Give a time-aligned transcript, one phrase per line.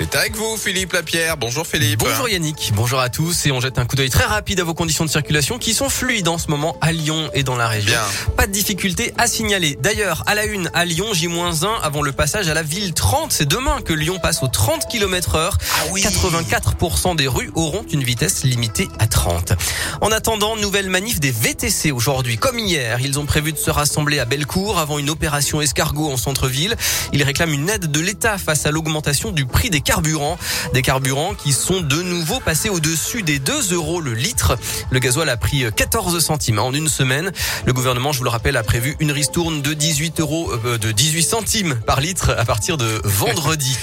[0.00, 1.36] C'est avec vous, Philippe Lapierre.
[1.36, 1.98] Bonjour Philippe.
[1.98, 4.72] Bonjour Yannick, bonjour à tous et on jette un coup d'œil très rapide à vos
[4.72, 7.92] conditions de circulation qui sont fluides en ce moment à Lyon et dans la région.
[7.92, 8.32] Bien.
[8.34, 9.76] Pas de difficulté à signaler.
[9.78, 13.30] D'ailleurs, à la une, à Lyon, J-1 avant le passage à la ville 30.
[13.30, 15.58] C'est demain que Lyon passe aux 30 km heure.
[15.76, 16.02] Ah oui.
[16.02, 19.52] 84% des rues auront une vitesse limitée à 30.
[20.00, 22.38] En attendant, nouvelle manif des VTC aujourd'hui.
[22.38, 26.16] Comme hier, ils ont prévu de se rassembler à Bellecour avant une opération escargot en
[26.16, 26.74] centre-ville.
[27.12, 30.38] Ils réclament une aide de l'État face à l'augmentation du prix des carburants.
[30.72, 34.56] Des carburants qui sont de nouveau passés au-dessus des 2 euros le litre.
[34.90, 37.32] Le gasoil a pris 14 centimes en une semaine.
[37.66, 40.92] Le gouvernement, je vous le rappelle, a prévu une ristourne de 18 euros, euh, de
[40.92, 43.76] 18 centimes par litre à partir de vendredi.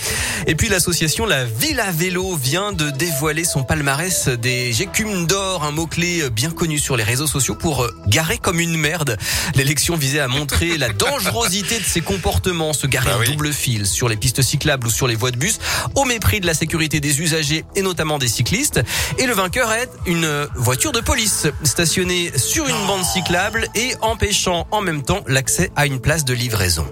[0.45, 5.65] Et puis l'association La Ville à Vélo vient de dévoiler son palmarès des écumes d'or,
[5.65, 9.17] un mot-clé bien connu sur les réseaux sociaux pour euh, garer comme une merde.
[9.55, 13.27] L'élection visait à montrer la dangerosité de ses comportements, se garer Bah en oui.
[13.31, 15.59] double fil sur les pistes cyclables ou sur les voies de bus,
[15.97, 18.79] au mépris de la sécurité des usagers et notamment des cyclistes.
[19.17, 24.67] Et le vainqueur est une voiture de police stationnée sur une bande cyclable et empêchant
[24.71, 26.85] en même temps l'accès à une place de livraison.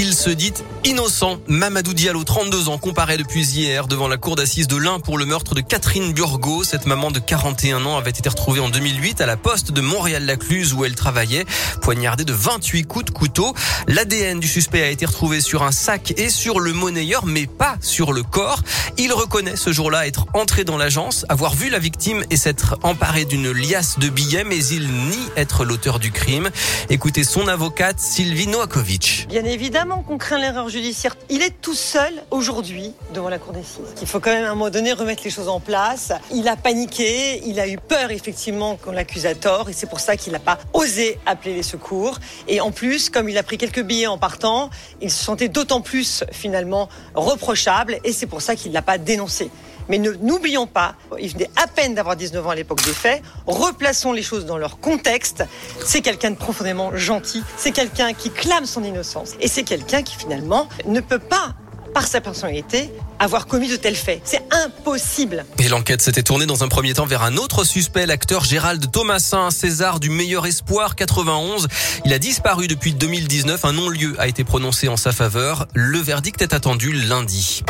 [0.00, 0.52] Il se dit
[0.84, 1.40] innocent.
[1.48, 5.24] Mamadou Diallo, 32 ans, comparé depuis hier devant la cour d'assises de l'Ain pour le
[5.24, 6.62] meurtre de Catherine Burgot.
[6.62, 10.72] Cette maman de 41 ans avait été retrouvée en 2008 à la poste de Montréal-Lacluse
[10.72, 11.44] où elle travaillait,
[11.82, 13.54] poignardée de 28 coups de couteau.
[13.88, 17.74] L'ADN du suspect a été retrouvé sur un sac et sur le monnayeur, mais pas
[17.80, 18.62] sur le corps.
[18.98, 23.24] Il reconnaît ce jour-là être entré dans l'agence, avoir vu la victime et s'être emparé
[23.24, 26.50] d'une liasse de billets, mais il nie être l'auteur du crime.
[26.88, 29.26] Écoutez son avocate Sylvie Noakovic.
[29.28, 31.16] Bien évidemment qu'on craint l'erreur judiciaire.
[31.30, 33.94] Il est tout seul aujourd'hui devant la cour d'assises.
[34.00, 36.12] Il faut quand même à un moment donné remettre les choses en place.
[36.32, 40.00] Il a paniqué, il a eu peur effectivement qu'on l'accuse à tort et c'est pour
[40.00, 42.18] ça qu'il n'a pas osé appeler les secours.
[42.46, 45.80] Et en plus, comme il a pris quelques billets en partant, il se sentait d'autant
[45.80, 49.50] plus finalement reprochable et c'est pour ça qu'il ne l'a pas dénoncé.
[49.88, 53.22] Mais n'oublions pas, il venait à peine d'avoir 19 ans à l'époque des faits.
[53.46, 55.44] Replaçons les choses dans leur contexte.
[55.84, 57.42] C'est quelqu'un de profondément gentil.
[57.56, 59.32] C'est quelqu'un qui clame son innocence.
[59.40, 61.54] Et c'est quelqu'un qui finalement ne peut pas,
[61.98, 64.20] par sa personnalité, avoir commis de tels faits.
[64.22, 65.44] C'est impossible.
[65.58, 69.50] Et l'enquête s'était tournée dans un premier temps vers un autre suspect, l'acteur Gérald Thomasin,
[69.50, 71.66] César du meilleur espoir 91.
[72.04, 73.64] Il a disparu depuis 2019.
[73.64, 75.66] Un non-lieu a été prononcé en sa faveur.
[75.74, 77.64] Le verdict est attendu lundi.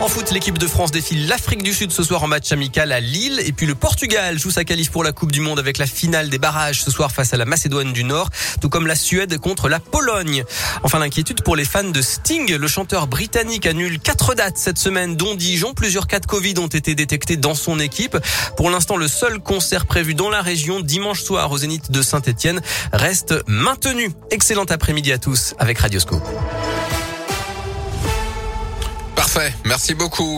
[0.00, 3.00] En foot, l'équipe de France défile l'Afrique du Sud ce soir en match amical à
[3.00, 3.42] Lille.
[3.44, 6.30] Et puis le Portugal joue sa qualif pour la Coupe du Monde avec la finale
[6.30, 8.30] des barrages ce soir face à la Macédoine du Nord,
[8.62, 10.44] tout comme la Suède contre la Pologne.
[10.84, 12.54] Enfin, l'inquiétude pour les fans de Sting.
[12.54, 15.74] Le chanteur britannique annule quatre dates cette semaine, dont Dijon.
[15.74, 18.16] Plusieurs cas de Covid ont été détectés dans son équipe.
[18.56, 22.60] Pour l'instant, le seul concert prévu dans la région dimanche soir au Zénith de Saint-Etienne
[22.92, 24.10] reste maintenu.
[24.30, 26.22] Excellent après-midi à tous avec Radioscope.
[29.14, 29.52] Parfait.
[29.64, 30.36] Merci beaucoup.